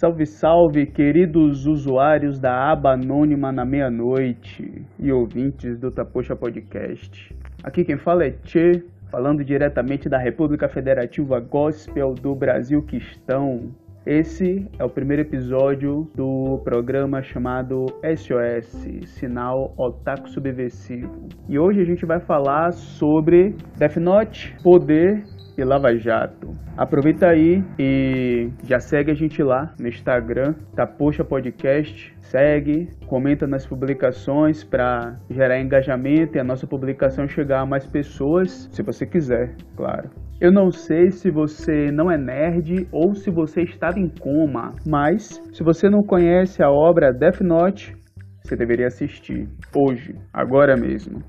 Salve, 0.00 0.24
salve, 0.24 0.86
queridos 0.86 1.66
usuários 1.66 2.38
da 2.38 2.72
aba 2.72 2.94
anônima 2.94 3.52
na 3.52 3.66
meia-noite 3.66 4.82
e 4.98 5.12
ouvintes 5.12 5.78
do 5.78 5.90
Tapoxa 5.90 6.34
Podcast. 6.34 7.36
Aqui 7.62 7.84
quem 7.84 7.98
fala 7.98 8.24
é 8.24 8.30
Tchê, 8.30 8.82
falando 9.10 9.44
diretamente 9.44 10.08
da 10.08 10.16
República 10.16 10.70
Federativa 10.70 11.38
Gospel 11.38 12.14
do 12.14 12.34
Brasil 12.34 12.80
que 12.80 12.96
estão. 12.96 13.74
Esse 14.06 14.66
é 14.78 14.84
o 14.86 14.88
primeiro 14.88 15.20
episódio 15.20 16.10
do 16.14 16.58
programa 16.64 17.22
chamado 17.22 17.84
SOS, 18.02 18.88
Sinal 19.04 19.74
Otaku 19.76 20.30
Subversivo. 20.30 21.28
E 21.46 21.58
hoje 21.58 21.82
a 21.82 21.84
gente 21.84 22.06
vai 22.06 22.20
falar 22.20 22.72
sobre 22.72 23.54
Death 23.76 23.98
Note, 23.98 24.56
Poder 24.62 25.22
e 25.60 25.64
Lava 25.64 25.94
Jato. 25.96 26.54
Aproveita 26.76 27.28
aí 27.28 27.62
e 27.78 28.50
já 28.64 28.78
segue 28.78 29.10
a 29.10 29.14
gente 29.14 29.42
lá 29.42 29.74
no 29.78 29.88
Instagram, 29.88 30.54
Tapoxa 30.74 31.24
Podcast. 31.24 32.14
Segue, 32.20 32.88
comenta 33.06 33.46
nas 33.46 33.66
publicações 33.66 34.64
para 34.64 35.18
gerar 35.28 35.60
engajamento 35.60 36.36
e 36.36 36.40
a 36.40 36.44
nossa 36.44 36.66
publicação 36.66 37.26
chegar 37.26 37.60
a 37.60 37.66
mais 37.66 37.86
pessoas, 37.86 38.68
se 38.72 38.82
você 38.82 39.04
quiser, 39.04 39.54
claro. 39.76 40.10
Eu 40.40 40.50
não 40.50 40.70
sei 40.70 41.10
se 41.10 41.30
você 41.30 41.90
não 41.92 42.10
é 42.10 42.16
nerd 42.16 42.88
ou 42.90 43.14
se 43.14 43.30
você 43.30 43.62
estava 43.62 43.98
em 43.98 44.08
coma, 44.08 44.74
mas 44.86 45.42
se 45.52 45.62
você 45.62 45.90
não 45.90 46.02
conhece 46.02 46.62
a 46.62 46.70
obra 46.70 47.12
Death 47.12 47.42
Note, 47.42 47.94
você 48.42 48.56
deveria 48.56 48.86
assistir 48.86 49.46
hoje, 49.76 50.14
agora 50.32 50.76
mesmo. 50.76 51.20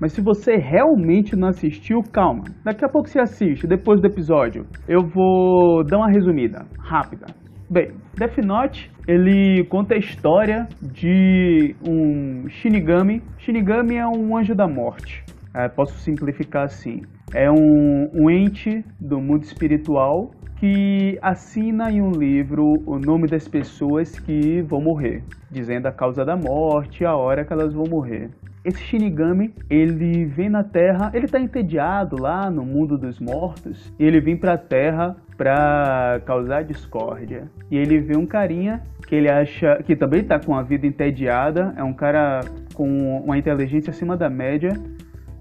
Mas 0.00 0.12
se 0.12 0.20
você 0.20 0.56
realmente 0.56 1.34
não 1.34 1.48
assistiu, 1.48 2.02
calma. 2.02 2.44
Daqui 2.62 2.84
a 2.84 2.88
pouco 2.88 3.08
você 3.08 3.18
assiste, 3.18 3.66
depois 3.66 4.00
do 4.00 4.06
episódio. 4.06 4.66
Eu 4.86 5.00
vou 5.00 5.82
dar 5.84 5.98
uma 5.98 6.10
resumida, 6.10 6.66
rápida. 6.78 7.26
Bem, 7.68 7.92
Death 8.14 8.38
Note, 8.44 8.90
ele 9.08 9.64
conta 9.64 9.94
a 9.94 9.98
história 9.98 10.68
de 10.80 11.74
um 11.86 12.48
Shinigami. 12.48 13.22
Shinigami 13.38 13.96
é 13.96 14.06
um 14.06 14.36
anjo 14.36 14.54
da 14.54 14.68
morte. 14.68 15.24
É, 15.54 15.68
posso 15.68 15.98
simplificar 15.98 16.64
assim. 16.64 17.02
É 17.34 17.50
um, 17.50 18.10
um 18.14 18.30
ente 18.30 18.84
do 19.00 19.20
mundo 19.20 19.42
espiritual 19.42 20.30
que 20.60 21.18
assina 21.20 21.90
em 21.90 22.00
um 22.00 22.10
livro 22.10 22.64
o 22.86 22.98
nome 22.98 23.26
das 23.26 23.48
pessoas 23.48 24.18
que 24.18 24.62
vão 24.62 24.80
morrer, 24.80 25.22
dizendo 25.50 25.86
a 25.86 25.92
causa 25.92 26.24
da 26.24 26.36
morte 26.36 27.04
a 27.04 27.14
hora 27.16 27.44
que 27.44 27.52
elas 27.52 27.74
vão 27.74 27.84
morrer. 27.88 28.30
Esse 28.66 28.82
Shinigami, 28.82 29.54
ele 29.70 30.24
vem 30.24 30.48
na 30.48 30.64
Terra, 30.64 31.12
ele 31.14 31.28
tá 31.28 31.38
entediado 31.38 32.20
lá 32.20 32.50
no 32.50 32.64
mundo 32.64 32.98
dos 32.98 33.20
mortos, 33.20 33.94
e 33.96 34.04
ele 34.04 34.20
vem 34.20 34.36
pra 34.36 34.58
Terra 34.58 35.14
pra 35.36 36.20
causar 36.26 36.64
discórdia. 36.64 37.48
E 37.70 37.76
ele 37.76 38.00
vê 38.00 38.16
um 38.16 38.26
carinha 38.26 38.82
que 39.06 39.14
ele 39.14 39.30
acha 39.30 39.80
que 39.84 39.94
também 39.94 40.24
tá 40.24 40.40
com 40.40 40.52
a 40.52 40.64
vida 40.64 40.84
entediada, 40.84 41.74
é 41.76 41.84
um 41.84 41.92
cara 41.92 42.40
com 42.74 43.20
uma 43.20 43.38
inteligência 43.38 43.92
acima 43.92 44.16
da 44.16 44.28
média, 44.28 44.72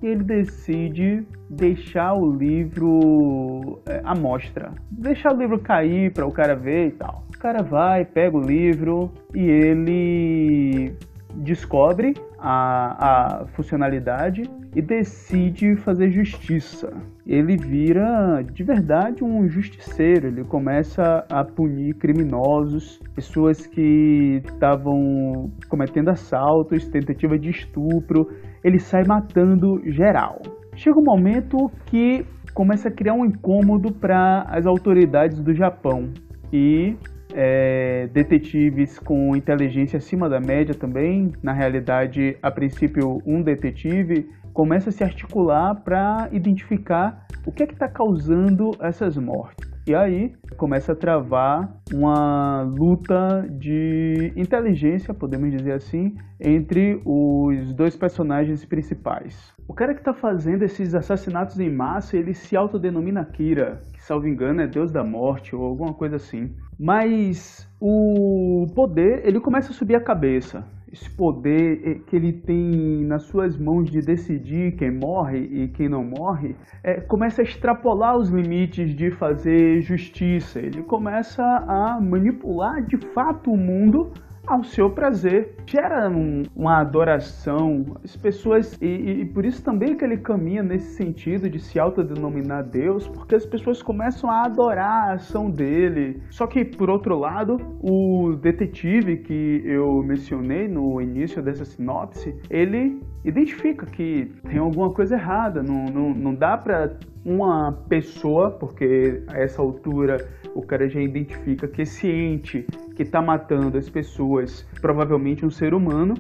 e 0.04 0.06
ele 0.06 0.24
decide 0.24 1.26
deixar 1.50 2.14
o 2.14 2.32
livro 2.32 3.82
é, 3.88 4.02
à 4.04 4.14
mostra, 4.14 4.72
deixar 4.92 5.34
o 5.34 5.38
livro 5.40 5.58
cair 5.58 6.14
para 6.14 6.28
o 6.28 6.32
cara 6.32 6.56
ver 6.56 6.90
e 6.90 6.92
tal. 6.92 7.26
O 7.36 7.40
cara 7.40 7.64
vai, 7.64 8.06
pega 8.06 8.38
o 8.38 8.42
livro 8.42 9.12
e 9.34 9.50
ele 9.50 10.96
descobre 11.36 12.14
a, 12.40 13.42
a 13.42 13.48
funcionalidade 13.48 14.44
e 14.76 14.82
decide 14.82 15.76
fazer 15.78 16.12
justiça. 16.12 16.92
Ele 17.26 17.56
vira 17.58 18.44
de 18.44 18.64
verdade 18.64 19.24
um 19.24 19.48
justiceiro, 19.48 20.28
ele 20.28 20.44
começa 20.44 21.26
a 21.32 21.44
punir 21.44 21.96
criminosos, 21.96 23.00
pessoas 23.16 23.66
que 23.66 24.42
estavam 24.46 25.50
cometendo 25.70 26.10
assaltos, 26.10 26.88
tentativa 26.90 27.40
de 27.40 27.50
estupro, 27.50 28.28
ele 28.64 28.80
sai 28.80 29.04
matando 29.08 29.82
geral. 29.92 30.42
Chega 30.76 31.00
um 31.00 31.04
momento 31.04 31.72
que 31.86 32.26
começa 32.54 32.90
a 32.90 32.92
criar 32.92 33.14
um 33.14 33.26
incômodo 33.26 33.94
para 33.94 34.44
as 34.48 34.66
autoridades 34.66 35.42
do 35.42 35.54
Japão 35.54 36.12
e 36.52 36.96
é, 37.36 38.08
detetives 38.14 38.98
com 38.98 39.36
inteligência 39.36 39.98
acima 39.98 40.30
da 40.30 40.40
média 40.40 40.74
também. 40.74 41.34
Na 41.44 41.52
realidade, 41.52 42.38
a 42.42 42.50
princípio, 42.50 43.22
um 43.26 43.42
detetive 43.42 44.30
começa 44.54 44.90
a 44.90 44.94
se 44.94 45.04
articular 45.04 45.76
para 45.76 46.30
identificar 46.32 47.28
o 47.46 47.52
que 47.52 47.64
é 47.64 47.68
que 47.68 47.74
está 47.74 47.90
causando 47.90 48.72
essas 48.80 49.18
mortes. 49.18 49.65
E 49.88 49.94
aí 49.94 50.34
começa 50.58 50.94
a 50.94 50.96
travar 50.96 51.80
uma 51.94 52.64
luta 52.64 53.46
de 53.48 54.34
inteligência, 54.36 55.14
podemos 55.14 55.52
dizer 55.52 55.74
assim, 55.74 56.16
entre 56.40 57.00
os 57.06 57.72
dois 57.72 57.96
personagens 57.96 58.66
principais. 58.66 59.54
O 59.68 59.76
cara 59.76 59.94
que 59.94 60.02
está 60.02 60.12
fazendo 60.12 60.64
esses 60.64 60.96
assassinatos 60.96 61.60
em 61.60 61.70
massa, 61.70 62.18
ele 62.18 62.34
se 62.34 62.58
autodenomina 62.58 63.24
Kira, 63.26 63.84
que 63.94 64.02
salvo 64.02 64.28
engano 64.28 64.62
é 64.62 64.68
deus 64.68 64.92
da 64.92 65.04
morte 65.04 65.56
ou 65.56 65.64
alguma 65.64 65.94
coisa 65.94 66.16
assim. 66.16 66.56
Mas 66.80 67.70
o 67.80 68.66
poder, 68.74 69.22
ele 69.24 69.40
começa 69.40 69.72
a 69.72 69.76
subir 69.76 69.96
a 69.96 70.02
cabeça 70.02 70.66
esse 70.96 71.10
poder 71.10 71.82
eh, 71.84 72.00
que 72.08 72.16
ele 72.16 72.32
tem 72.32 73.06
nas 73.06 73.24
suas 73.24 73.58
mãos 73.58 73.92
de 73.92 74.00
decidir 74.00 74.76
quem 74.78 74.92
morre 74.92 75.40
e 75.40 75.68
quem 75.68 75.90
não 75.90 76.04
morre, 76.04 76.56
é, 76.84 77.02
começa 77.02 77.42
a 77.42 77.44
extrapolar 77.44 78.18
os 78.18 78.30
limites 78.30 78.96
de 78.96 79.12
fazer 79.12 79.82
justiça. 79.82 80.60
Ele 80.60 80.82
começa 80.84 81.44
a 81.44 82.00
manipular 82.02 82.82
de 82.82 82.98
fato 83.14 83.52
o 83.52 83.58
mundo 83.58 84.14
ao 84.48 84.64
seu 84.64 84.90
prazer. 84.90 85.56
Gera 85.66 86.10
um, 86.10 86.44
uma 86.56 86.80
adoração. 86.80 87.98
As 88.04 88.16
pessoas, 88.16 88.78
e, 88.82 89.22
e, 89.22 89.26
por 89.26 89.46
isso 89.46 89.64
também 89.64 89.96
que 89.96 90.04
ele 90.04 90.18
caminha 90.18 90.64
nesse 90.64 90.96
sentido 90.96 91.50
de 91.50 91.60
se 91.60 91.80
autodenominar 91.80 92.64
Deus, 92.64 93.08
porque 93.08 93.36
as 93.36 93.46
pessoas 93.46 93.82
começam 93.82 94.30
a 94.30 94.44
adorar 94.44 95.10
a 95.10 95.14
ação 95.14 95.50
dele. 95.50 96.22
Só 96.30 96.48
que, 96.48 96.64
por 96.64 96.90
outro 96.90 97.18
lado, 97.18 97.58
o 97.82 98.36
detetive 98.42 99.18
que 99.18 99.62
eu 99.66 100.02
mencionei 100.04 100.68
no 100.68 101.02
início 101.02 101.42
dessa 101.42 101.66
sinopse, 101.66 102.36
ele 102.50 103.02
identifica 103.24 103.86
que 103.86 104.32
tem 104.48 104.60
alguma 104.60 104.92
coisa 104.92 105.16
errada, 105.16 105.64
não, 105.64 105.86
não, 105.86 106.14
não 106.14 106.36
dá 106.36 106.56
para 106.56 106.98
uma 107.26 107.72
pessoa, 107.90 108.52
porque 108.52 109.24
a 109.28 109.40
essa 109.40 109.62
altura 109.62 110.18
o 110.56 110.62
cara 110.62 110.88
já 110.88 111.02
identifica 111.02 111.68
que 111.68 111.82
esse 111.82 112.08
ente 112.08 112.66
que 112.96 113.04
está 113.04 113.22
matando 113.22 113.78
as 113.78 113.90
pessoas, 113.90 114.66
provavelmente 114.82 115.46
um 115.46 115.50
ser 115.50 115.74
humano, 115.74 116.16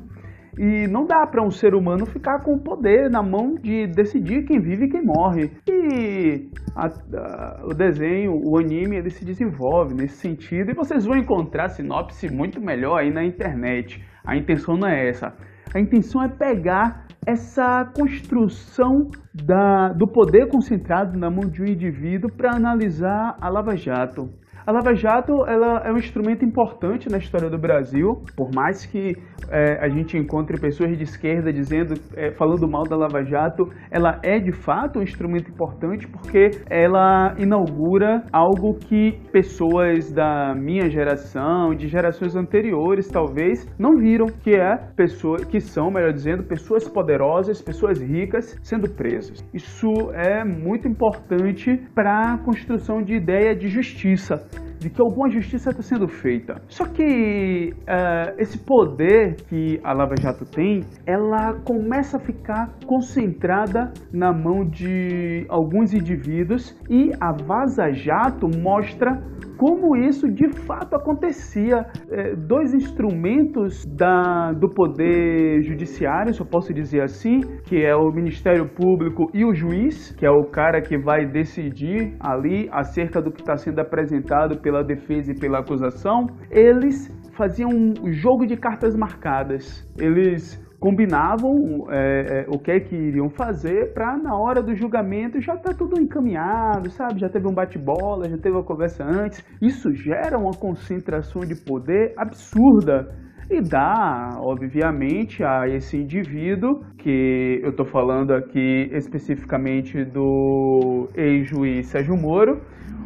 e 0.58 0.88
não 0.88 1.06
dá 1.06 1.26
para 1.26 1.44
um 1.44 1.52
ser 1.52 1.74
humano 1.74 2.06
ficar 2.06 2.40
com 2.40 2.54
o 2.54 2.60
poder 2.60 3.10
na 3.10 3.22
mão 3.24 3.56
de 3.56 3.88
decidir 3.88 4.44
quem 4.46 4.60
vive 4.60 4.86
e 4.86 4.90
quem 4.90 5.04
morre. 5.04 5.52
E 5.68 6.50
a, 6.76 6.88
a, 6.88 7.66
o 7.66 7.74
desenho, 7.74 8.40
o 8.42 8.58
anime, 8.58 8.98
ele 8.98 9.10
se 9.10 9.26
desenvolve 9.26 9.94
nesse 9.94 10.18
sentido. 10.18 10.72
E 10.72 10.74
vocês 10.74 11.06
vão 11.06 11.18
encontrar 11.18 11.70
sinopse 11.70 12.30
muito 12.30 12.62
melhor 12.62 13.00
aí 13.00 13.12
na 13.12 13.24
internet. 13.24 14.04
A 14.24 14.38
intenção 14.38 14.78
não 14.78 14.88
é 14.88 15.10
essa. 15.10 15.36
A 15.74 15.80
intenção 15.80 16.22
é 16.24 16.28
pegar 16.28 17.06
essa 17.26 17.86
construção 17.96 19.10
da, 19.34 19.90
do 19.90 20.08
poder 20.08 20.48
concentrado 20.48 21.18
na 21.18 21.30
mão 21.30 21.50
de 21.50 21.62
um 21.62 21.66
indivíduo 21.66 22.32
para 22.32 22.56
analisar 22.56 23.38
a 23.42 23.50
Lava 23.50 23.76
Jato. 23.76 24.30
A 24.68 24.72
Lava 24.72 24.96
Jato 24.96 25.46
ela 25.46 25.84
é 25.86 25.92
um 25.92 25.98
instrumento 25.98 26.44
importante 26.44 27.08
na 27.08 27.20
história 27.20 27.52
do 27.52 27.58
Brasil, 27.58 28.24
por 28.36 28.50
mais 28.52 28.84
que 28.84 29.16
é, 29.52 29.78
a 29.80 29.88
gente 29.88 30.18
encontre 30.18 30.60
pessoas 30.60 30.98
de 30.98 31.04
esquerda 31.04 31.54
dizendo, 31.54 31.94
é, 32.16 32.32
falando 32.32 32.68
mal 32.68 32.82
da 32.84 32.96
Lava 32.96 33.24
Jato, 33.24 33.70
ela 33.92 34.20
é 34.24 34.40
de 34.40 34.52
fato 34.52 34.98
um 34.98 35.04
instrumento 35.04 35.52
importante 35.52 36.08
porque 36.08 36.50
ela 36.68 37.36
inaugura 37.38 38.24
algo 38.34 38.74
que 38.74 39.20
pessoas 39.32 40.12
da 40.12 40.56
minha 40.56 40.90
geração, 40.90 41.76
de 41.76 41.88
gerações 41.88 42.36
anteriores 42.36 43.08
talvez, 43.08 43.72
não 43.78 43.98
viram, 43.98 44.26
que 44.26 44.56
é 44.56 44.78
pessoas 44.96 45.46
que 45.46 45.60
são, 45.60 45.92
melhor 45.92 46.12
dizendo, 46.12 46.42
pessoas 46.42 46.90
poderosas, 46.90 47.62
pessoas 47.62 48.02
ricas 48.02 48.60
sendo 48.64 48.90
presas. 48.90 49.48
Isso 49.54 49.92
é 50.12 50.44
muito 50.44 50.88
importante 50.88 51.80
para 51.94 52.34
a 52.34 52.38
construção 52.40 53.04
de 53.04 53.14
ideia 53.14 53.56
de 53.56 53.68
justiça 53.68 54.55
de 54.86 54.92
que 54.92 55.02
alguma 55.02 55.28
justiça 55.32 55.72
está 55.72 55.82
sendo 55.82 56.08
feita. 56.08 56.62
Só 56.68 56.86
que 56.86 57.74
uh, 57.74 58.36
esse 58.38 58.60
poder 58.60 59.36
que 59.50 59.80
a 59.84 59.92
Lava 59.94 60.14
Jato 60.16 60.46
tem, 60.46 60.84
ela 61.08 61.54
começa 61.66 62.18
a 62.18 62.20
ficar 62.20 62.72
concentrada 62.86 63.92
na 64.14 64.32
mão 64.32 64.64
de 64.64 65.48
alguns 65.50 65.92
indivíduos 65.92 66.80
e 66.88 67.12
a 67.20 67.32
Vaza 67.32 67.92
Jato 67.94 68.48
mostra 68.48 69.20
como 69.58 69.96
isso 69.96 70.32
de 70.32 70.50
fato 70.50 70.96
acontecia. 70.96 71.86
É, 72.10 72.36
dois 72.36 72.74
instrumentos 72.74 73.86
da, 73.86 74.52
do 74.54 74.70
poder 74.70 75.62
judiciário, 75.64 76.34
se 76.34 76.42
eu 76.42 76.46
posso 76.46 76.74
dizer 76.74 77.02
assim, 77.02 77.42
que 77.64 77.84
é 77.84 77.96
o 77.96 78.12
Ministério 78.12 78.68
Público 78.68 79.30
e 79.34 79.44
o 79.46 79.54
juiz, 79.54 80.12
que 80.18 80.26
é 80.26 80.30
o 80.30 80.46
cara 80.46 80.82
que 80.82 80.98
vai 80.98 81.26
decidir 81.26 82.16
ali 82.20 82.70
acerca 82.72 83.22
do 83.22 83.32
que 83.32 83.42
está 83.42 83.58
sendo 83.58 83.80
apresentado 83.80 84.60
pela 84.62 84.84
defesa 84.84 85.32
e 85.32 85.40
pela 85.40 85.60
acusação, 85.60 86.28
eles 86.50 87.10
faziam 87.36 87.70
um 87.70 88.12
jogo 88.12 88.46
de 88.46 88.56
cartas 88.58 88.96
marcadas. 88.96 89.88
Eles 90.00 90.65
combinavam 90.86 91.88
é, 91.90 92.46
é, 92.46 92.46
o 92.48 92.60
que 92.60 92.70
é 92.70 92.80
que 92.80 92.96
iriam 92.96 93.28
fazer 93.28 93.92
para 93.92 94.16
na 94.16 94.38
hora 94.38 94.62
do 94.62 94.76
julgamento 94.76 95.42
já 95.42 95.58
tá 95.58 95.74
tudo 95.74 96.00
encaminhado, 96.00 96.92
sabe? 96.92 97.20
Já 97.20 97.28
teve 97.28 97.48
um 97.48 97.54
bate-bola, 97.56 98.30
já 98.30 98.38
teve 98.38 98.56
uma 98.56 98.64
conversa 98.64 99.04
antes. 99.04 99.44
Isso 99.60 99.92
gera 99.96 100.38
uma 100.38 100.52
concentração 100.52 101.42
de 101.42 101.56
poder 101.56 102.14
absurda 102.16 103.10
e 103.50 103.62
dá, 103.62 104.38
obviamente, 104.38 105.44
a 105.44 105.68
esse 105.68 105.98
indivíduo, 105.98 106.84
que 107.00 107.60
eu 107.64 107.72
estou 107.72 107.88
falando 107.88 108.32
aqui 108.36 108.88
especificamente 108.92 110.06
do 110.06 111.10
ex-juiz 111.16 111.88
Sérgio 111.88 112.16
Moro, 112.16 112.62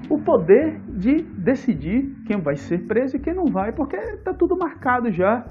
o 0.10 0.20
poder 0.20 0.81
de 0.90 1.22
decidir 1.22 2.14
quem 2.28 2.42
vai 2.42 2.58
ser 2.58 2.80
preso 2.88 3.16
e 3.16 3.20
quem 3.20 3.34
não 3.34 3.46
vai, 3.46 3.72
porque 3.72 3.96
está 3.96 4.34
tudo 4.34 4.58
marcado 4.58 5.10
já 5.14 5.46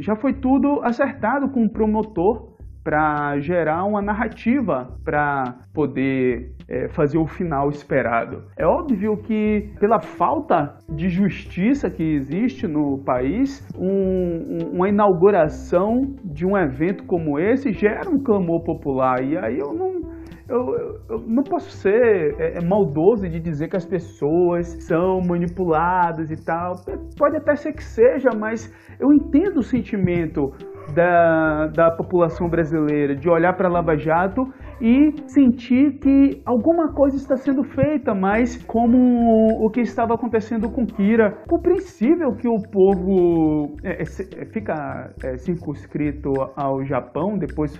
já 0.00 0.14
foi 0.16 0.32
tudo 0.32 0.80
acertado 0.82 1.48
com 1.50 1.64
o 1.64 1.70
promotor 1.70 2.56
para 2.88 3.38
gerar 3.40 3.84
uma 3.84 4.00
narrativa 4.00 4.96
para 5.04 5.56
poder 5.74 6.54
é, 6.66 6.88
fazer 6.88 7.18
o 7.18 7.26
final 7.26 7.68
esperado. 7.68 8.44
É 8.56 8.64
óbvio 8.66 9.16
que, 9.18 9.70
pela 9.78 10.00
falta 10.00 10.74
de 10.88 11.10
justiça 11.10 11.90
que 11.90 12.02
existe 12.02 12.66
no 12.66 12.98
país, 13.04 13.66
um, 13.76 14.70
uma 14.72 14.88
inauguração 14.88 16.14
de 16.24 16.46
um 16.46 16.56
evento 16.56 17.04
como 17.04 17.38
esse 17.38 17.72
gera 17.72 18.08
um 18.08 18.22
clamor 18.22 18.64
popular. 18.64 19.22
E 19.22 19.36
aí 19.36 19.58
eu 19.58 19.74
não, 19.74 20.00
eu, 20.48 21.00
eu, 21.10 21.18
não 21.26 21.42
posso 21.42 21.70
ser 21.70 22.34
é, 22.38 22.58
é, 22.58 22.64
maldoso 22.64 23.28
de 23.28 23.38
dizer 23.38 23.68
que 23.68 23.76
as 23.76 23.84
pessoas 23.84 24.66
são 24.84 25.20
manipuladas 25.20 26.30
e 26.30 26.36
tal. 26.42 26.76
Pode 27.18 27.36
até 27.36 27.54
ser 27.54 27.74
que 27.74 27.84
seja, 27.84 28.30
mas 28.34 28.72
eu 28.98 29.12
entendo 29.12 29.58
o 29.58 29.62
sentimento 29.62 30.52
da, 30.94 31.66
da 31.66 31.90
população 31.90 32.48
brasileira 32.48 33.14
de 33.14 33.28
olhar 33.28 33.54
para 33.56 33.68
Lava 33.68 33.96
Jato 33.96 34.50
e 34.80 35.12
sentir 35.28 35.98
que 35.98 36.40
alguma 36.44 36.92
coisa 36.92 37.16
está 37.16 37.36
sendo 37.36 37.64
feita, 37.64 38.14
mas 38.14 38.56
como 38.64 39.64
o 39.64 39.70
que 39.70 39.80
estava 39.80 40.14
acontecendo 40.14 40.70
com 40.70 40.86
Kira, 40.86 41.42
compreensível 41.48 42.34
que 42.36 42.48
o 42.48 42.60
povo 42.70 43.76
é, 43.82 44.02
é, 44.02 44.44
fica 44.46 45.12
é, 45.24 45.36
circunscrito 45.36 46.30
ao 46.56 46.84
Japão, 46.84 47.36
depois 47.38 47.78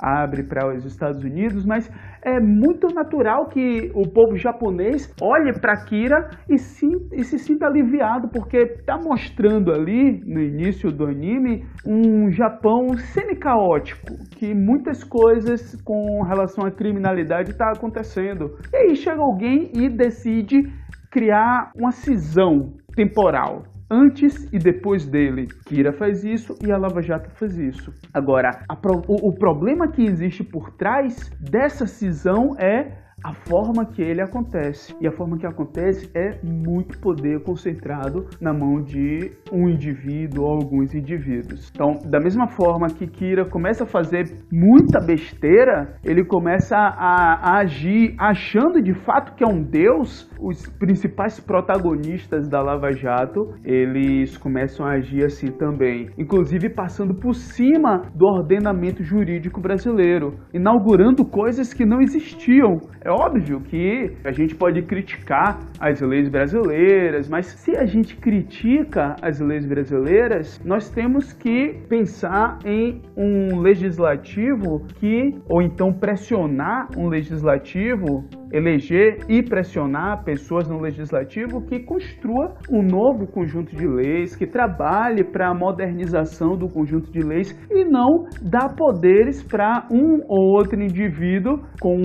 abre 0.00 0.42
para 0.42 0.74
os 0.74 0.84
Estados 0.84 1.22
Unidos, 1.22 1.64
mas 1.66 1.90
é 2.22 2.40
muito 2.40 2.88
natural 2.88 3.48
que 3.48 3.90
o 3.94 4.08
povo 4.08 4.36
japonês 4.36 5.14
olhe 5.20 5.52
para 5.60 5.84
Kira 5.84 6.30
e 6.48 6.58
se, 6.58 6.86
e 7.12 7.22
se 7.22 7.38
sinta 7.38 7.66
aliviado, 7.66 8.28
porque 8.28 8.56
está 8.56 8.96
mostrando 8.96 9.72
ali, 9.72 10.20
no 10.24 10.40
início 10.40 10.90
do 10.90 11.06
anime, 11.06 11.66
um 11.86 12.30
Japão 12.30 12.96
semi-caótico, 12.96 14.06
que 14.36 14.54
muitas 14.54 15.04
coisas 15.04 15.80
com 15.84 16.22
relação 16.22 16.39
à 16.40 16.70
criminalidade 16.70 17.50
está 17.50 17.70
acontecendo. 17.70 18.56
E 18.72 18.76
aí 18.76 18.96
chega 18.96 19.20
alguém 19.20 19.70
e 19.74 19.88
decide 19.88 20.62
criar 21.10 21.72
uma 21.76 21.90
cisão 21.90 22.74
temporal 22.94 23.64
antes 23.90 24.48
e 24.52 24.58
depois 24.58 25.06
dele. 25.06 25.48
Kira 25.66 25.92
faz 25.92 26.22
isso 26.24 26.54
e 26.64 26.70
a 26.70 26.78
Lava 26.78 27.02
Jato 27.02 27.30
faz 27.30 27.58
isso. 27.58 27.92
Agora, 28.14 28.50
pro, 28.80 29.02
o, 29.08 29.30
o 29.30 29.34
problema 29.34 29.90
que 29.90 30.02
existe 30.02 30.44
por 30.44 30.70
trás 30.76 31.28
dessa 31.40 31.86
cisão 31.86 32.56
é 32.58 33.09
a 33.22 33.34
forma 33.34 33.84
que 33.84 34.02
ele 34.02 34.20
acontece. 34.20 34.94
E 35.00 35.06
a 35.06 35.12
forma 35.12 35.38
que 35.38 35.46
acontece 35.46 36.10
é 36.14 36.38
muito 36.42 36.98
poder 36.98 37.42
concentrado 37.42 38.26
na 38.40 38.52
mão 38.52 38.82
de 38.82 39.32
um 39.52 39.68
indivíduo 39.68 40.44
ou 40.44 40.50
alguns 40.52 40.94
indivíduos. 40.94 41.70
Então, 41.72 41.98
da 42.04 42.18
mesma 42.18 42.48
forma 42.48 42.88
que 42.88 43.06
Kira 43.06 43.44
começa 43.44 43.84
a 43.84 43.86
fazer 43.86 44.24
muita 44.50 45.00
besteira, 45.00 45.96
ele 46.04 46.24
começa 46.24 46.76
a, 46.76 47.54
a 47.54 47.58
agir 47.58 48.14
achando 48.18 48.82
de 48.82 48.94
fato 48.94 49.34
que 49.34 49.44
é 49.44 49.46
um 49.46 49.62
deus. 49.62 50.28
Os 50.40 50.66
principais 50.78 51.38
protagonistas 51.38 52.48
da 52.48 52.62
Lava 52.62 52.92
Jato, 52.92 53.54
eles 53.62 54.38
começam 54.38 54.86
a 54.86 54.92
agir 54.92 55.24
assim 55.24 55.48
também, 55.48 56.08
inclusive 56.16 56.70
passando 56.70 57.14
por 57.14 57.34
cima 57.34 58.02
do 58.14 58.26
ordenamento 58.26 59.02
jurídico 59.02 59.60
brasileiro, 59.60 60.38
inaugurando 60.54 61.24
coisas 61.24 61.74
que 61.74 61.84
não 61.84 62.00
existiam. 62.00 62.78
É 63.04 63.09
é 63.10 63.12
óbvio 63.12 63.60
que 63.60 64.16
a 64.24 64.30
gente 64.30 64.54
pode 64.54 64.82
criticar 64.82 65.58
as 65.80 66.00
leis 66.00 66.28
brasileiras, 66.28 67.28
mas 67.28 67.46
se 67.46 67.76
a 67.76 67.84
gente 67.84 68.16
critica 68.16 69.16
as 69.20 69.40
leis 69.40 69.66
brasileiras, 69.66 70.60
nós 70.64 70.88
temos 70.88 71.32
que 71.32 71.74
pensar 71.88 72.58
em 72.64 73.02
um 73.16 73.58
legislativo 73.58 74.86
que, 75.00 75.34
ou 75.48 75.60
então 75.60 75.92
pressionar 75.92 76.88
um 76.96 77.08
legislativo 77.08 78.24
eleger 78.52 79.18
e 79.28 79.42
pressionar 79.42 80.24
pessoas 80.24 80.68
no 80.68 80.80
legislativo 80.80 81.62
que 81.66 81.80
construa 81.80 82.54
um 82.70 82.82
novo 82.82 83.26
conjunto 83.26 83.74
de 83.74 83.86
leis, 83.86 84.36
que 84.36 84.46
trabalhe 84.46 85.24
para 85.24 85.48
a 85.48 85.54
modernização 85.54 86.56
do 86.56 86.68
conjunto 86.68 87.10
de 87.10 87.20
leis 87.20 87.56
e 87.70 87.84
não 87.84 88.26
dar 88.42 88.74
poderes 88.74 89.42
para 89.42 89.86
um 89.90 90.20
ou 90.28 90.56
outro 90.56 90.80
indivíduo 90.80 91.60
com 91.80 91.96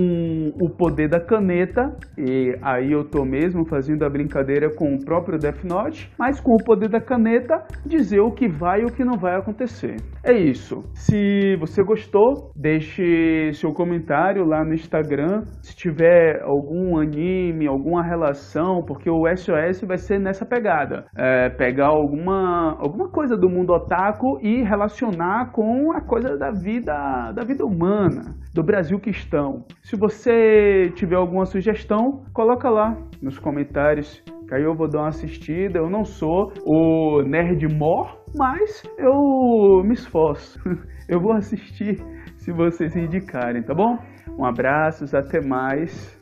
o 0.61 0.69
poder 0.69 1.09
da 1.09 1.19
caneta, 1.19 1.95
e 2.17 2.55
aí 2.61 2.91
eu 2.91 3.03
tô 3.03 3.25
mesmo 3.25 3.65
fazendo 3.67 4.03
a 4.03 4.09
brincadeira 4.09 4.73
com 4.73 4.95
o 4.95 5.03
próprio 5.03 5.37
Death 5.37 5.63
Note, 5.63 6.11
mas 6.17 6.39
com 6.39 6.53
o 6.53 6.63
poder 6.63 6.89
da 6.89 7.01
caneta 7.01 7.63
dizer 7.85 8.19
o 8.19 8.31
que 8.31 8.47
vai 8.47 8.81
e 8.81 8.85
o 8.85 8.91
que 8.91 9.03
não 9.03 9.17
vai 9.17 9.35
acontecer. 9.35 9.95
É 10.23 10.33
isso. 10.33 10.83
Se 10.93 11.55
você 11.57 11.83
gostou, 11.83 12.51
deixe 12.55 13.51
seu 13.53 13.71
comentário 13.71 14.45
lá 14.45 14.63
no 14.63 14.73
Instagram. 14.73 15.43
Se 15.61 15.75
tiver 15.75 16.34
algum 16.43 16.97
anime, 16.99 17.67
alguma 17.67 18.03
relação, 18.03 18.83
porque 18.85 19.09
o 19.09 19.23
SOS 19.35 19.81
vai 19.87 19.97
ser 19.97 20.19
nessa 20.19 20.45
pegada. 20.45 21.05
É, 21.15 21.49
pegar 21.49 21.87
alguma, 21.87 22.75
alguma 22.79 23.09
coisa 23.09 23.35
do 23.35 23.49
mundo 23.49 23.73
otaku 23.73 24.39
e 24.41 24.63
relacionar 24.63 25.51
com 25.51 25.91
a 25.95 26.01
coisa 26.01 26.37
da 26.37 26.51
vida, 26.51 27.31
da 27.33 27.43
vida 27.43 27.65
humana, 27.65 28.35
do 28.53 28.63
Brasil 28.63 28.99
que 28.99 29.09
estão. 29.09 29.63
Se 29.83 29.95
você 29.95 30.91
tiver 30.95 31.15
alguma 31.15 31.45
sugestão, 31.45 32.23
coloca 32.33 32.69
lá 32.69 32.95
nos 33.21 33.37
comentários 33.39 34.23
que 34.47 34.53
aí 34.53 34.63
eu 34.63 34.75
vou 34.75 34.87
dar 34.87 34.99
uma 34.99 35.07
assistida. 35.09 35.79
Eu 35.79 35.89
não 35.89 36.03
sou 36.03 36.51
o 36.65 37.23
nerd 37.23 37.67
mor, 37.67 38.17
mas 38.35 38.83
eu 38.97 39.83
me 39.83 39.93
esforço. 39.93 40.59
Eu 41.07 41.21
vou 41.21 41.33
assistir 41.33 42.03
se 42.37 42.51
vocês 42.51 42.95
indicarem, 42.95 43.61
tá 43.61 43.75
bom? 43.75 43.95
Um 44.39 44.43
abraço, 44.43 45.05
até 45.15 45.39
mais. 45.39 46.14